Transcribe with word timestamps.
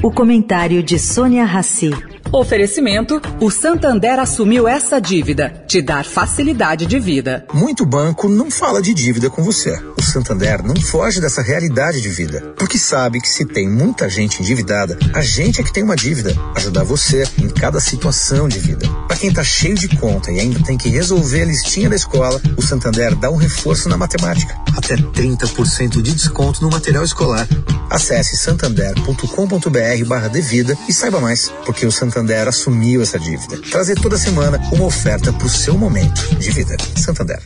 O 0.00 0.12
comentário 0.12 0.80
de 0.80 0.96
Sônia 0.96 1.44
Rassi. 1.44 1.90
Oferecimento: 2.30 3.20
o 3.40 3.50
Santander 3.50 4.20
assumiu 4.20 4.68
essa 4.68 5.00
dívida, 5.00 5.64
te 5.66 5.82
dar 5.82 6.04
facilidade 6.04 6.86
de 6.86 7.00
vida. 7.00 7.44
Muito 7.52 7.84
banco 7.84 8.28
não 8.28 8.48
fala 8.48 8.80
de 8.80 8.94
dívida 8.94 9.28
com 9.28 9.42
você. 9.42 9.76
O 9.98 10.02
Santander 10.02 10.62
não 10.62 10.76
foge 10.76 11.20
dessa 11.20 11.42
realidade 11.42 12.00
de 12.00 12.08
vida, 12.08 12.54
porque 12.56 12.78
sabe 12.78 13.20
que 13.20 13.28
se 13.28 13.44
tem 13.44 13.68
muita 13.68 14.08
gente 14.08 14.40
endividada, 14.40 14.96
a 15.12 15.20
gente 15.20 15.60
é 15.60 15.64
que 15.64 15.72
tem 15.72 15.82
uma 15.82 15.96
dívida. 15.96 16.32
Ajudar 16.54 16.84
você 16.84 17.24
em 17.36 17.48
cada 17.48 17.80
situação 17.80 18.46
de 18.46 18.60
vida. 18.60 18.86
Para 19.08 19.16
quem 19.16 19.32
tá 19.32 19.42
cheio 19.42 19.74
de 19.74 19.88
conta 19.88 20.30
e 20.30 20.38
ainda 20.38 20.62
tem 20.62 20.76
que 20.76 20.88
resolver 20.88 21.42
a 21.42 21.46
listinha 21.46 21.88
da 21.88 21.96
escola, 21.96 22.40
o 22.56 22.62
Santander 22.62 23.16
dá 23.16 23.30
um 23.30 23.36
reforço 23.36 23.88
na 23.88 23.96
matemática. 23.96 24.54
Até 24.76 24.96
30% 24.96 26.02
de 26.02 26.12
desconto 26.14 26.62
no 26.62 26.70
material 26.70 27.02
escolar. 27.02 27.48
Acesse 27.90 28.36
santander.com.br 28.36 30.04
barra 30.06 30.28
devida 30.28 30.76
e 30.86 30.92
saiba 30.92 31.20
mais, 31.20 31.50
porque 31.64 31.86
o 31.86 31.90
Santander 31.90 32.28
Santander 32.28 32.48
assumiu 32.48 33.00
essa 33.00 33.18
dívida. 33.18 33.56
Trazer 33.70 33.94
toda 33.94 34.18
semana 34.18 34.60
uma 34.72 34.84
oferta 34.84 35.32
para 35.32 35.46
o 35.46 35.48
seu 35.48 35.78
momento 35.78 36.34
de 36.36 36.50
vida. 36.50 36.76
Santander. 36.96 37.40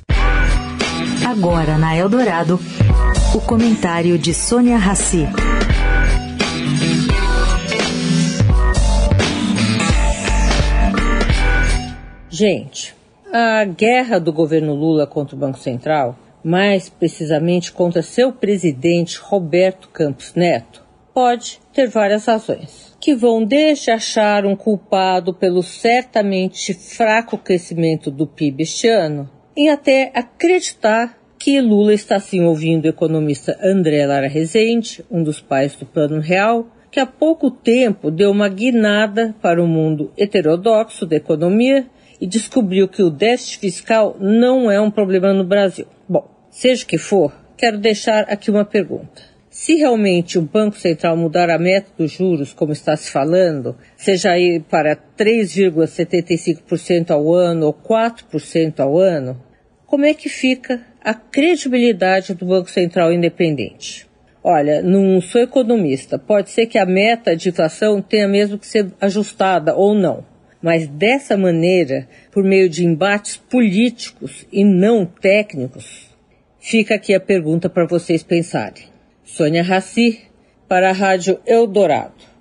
Agora 1.25 1.79
na 1.79 1.97
Eldorado, 1.97 2.59
o 3.35 3.41
comentário 3.41 4.19
de 4.19 4.35
Sônia 4.35 4.79
Rassi. 4.79 5.29
Gente, 12.35 12.95
a 13.31 13.63
guerra 13.67 14.19
do 14.19 14.33
governo 14.33 14.75
Lula 14.75 15.07
contra 15.07 15.37
o 15.37 15.39
Banco 15.39 15.59
Central, 15.59 16.19
mais 16.43 16.89
precisamente 16.89 17.71
contra 17.71 18.01
seu 18.01 18.33
presidente 18.33 19.19
Roberto 19.19 19.91
Campos 19.91 20.33
Neto, 20.35 20.83
pode 21.13 21.61
ter 21.75 21.91
várias 21.91 22.25
razões 22.25 22.97
que 22.99 23.15
vão 23.15 23.45
desde 23.45 23.91
achar 23.91 24.47
um 24.47 24.57
culpado 24.57 25.35
pelo 25.35 25.63
certamente 25.63 26.73
fraco 26.73 27.37
crescimento 27.37 28.11
do 28.11 28.27
PIB 28.27 28.63
este 28.63 28.89
ano, 28.89 29.29
em 29.55 29.69
até 29.69 30.11
acreditar 30.15 31.19
que 31.39 31.61
Lula 31.61 31.93
está 31.93 32.19
sim 32.19 32.41
ouvindo 32.45 32.87
o 32.87 32.89
economista 32.89 33.59
André 33.63 34.07
Lara 34.07 34.27
Rezende, 34.27 35.05
um 35.11 35.23
dos 35.23 35.39
pais 35.39 35.77
do 35.77 35.85
Plano 35.85 36.19
Real, 36.19 36.67
que 36.91 36.99
há 36.99 37.05
pouco 37.05 37.51
tempo 37.51 38.11
deu 38.11 38.31
uma 38.31 38.49
guinada 38.49 39.35
para 39.43 39.63
o 39.63 39.69
mundo 39.69 40.11
heterodoxo 40.17 41.05
da 41.05 41.17
economia 41.17 41.87
e 42.23 42.27
descobriu 42.27 42.87
que 42.87 43.03
o 43.03 43.11
déficit 43.11 43.59
fiscal 43.59 44.17
não 44.21 44.71
é 44.71 44.81
um 44.81 44.93
problema 44.93 45.33
no 45.33 45.43
Brasil. 45.43 45.89
Bom, 46.09 46.31
seja 46.53 46.87
que 46.87 46.97
for, 46.97 47.35
quero 47.57 47.79
deixar 47.79 48.21
aqui 48.29 48.49
uma 48.49 48.65
pergunta. 48.65 49.23
Se 49.51 49.75
realmente 49.75 50.39
o 50.39 50.43
Banco 50.43 50.79
Central 50.79 51.17
mudar 51.17 51.51
a 51.51 51.59
meta 51.59 51.91
dos 51.99 52.13
juros, 52.13 52.53
como 52.53 52.73
está 52.73 52.97
se 52.97 53.11
falando, 53.11 53.77
seja 53.97 54.31
aí 54.31 54.61
para 54.61 54.95
3,75% 54.95 57.11
ao 57.11 57.35
ano 57.35 57.67
ou 57.67 57.75
4% 57.75 58.79
ao 58.79 58.97
ano, 58.97 59.43
como 59.85 60.05
é 60.05 60.15
que 60.15 60.29
fica 60.29 60.81
a 61.03 61.13
credibilidade 61.13 62.35
do 62.35 62.47
Banco 62.47 62.71
Central 62.71 63.13
independente? 63.13 64.07
Olha, 64.45 64.81
não 64.81 65.21
sou 65.21 65.41
economista, 65.41 66.21
pode 66.21 66.51
ser 66.51 66.67
que 66.67 66.79
a 66.79 66.87
meta 66.87 67.35
de 67.35 67.49
inflação 67.49 68.01
tenha 68.01 68.29
mesmo 68.29 68.59
que 68.59 68.67
ser 68.69 68.93
ajustada 69.01 69.75
ou 69.75 69.93
não. 69.93 70.31
Mas 70.63 70.87
dessa 70.87 71.37
maneira, 71.37 72.09
por 72.31 72.45
meio 72.45 72.69
de 72.69 72.87
embates 72.87 73.37
políticos 73.37 74.47
e 74.53 74.65
não 74.65 75.05
técnicos, 75.05 76.09
fica 76.61 76.95
aqui 76.95 77.13
a 77.13 77.21
pergunta 77.21 77.69
para 77.69 77.87
vocês 77.87 78.23
pensarem. 78.23 78.85
Sônia 79.25 79.63
Raci, 79.63 80.21
para 80.69 80.91
a 80.91 80.93
Rádio 80.93 81.41
Eldorado. 81.45 82.32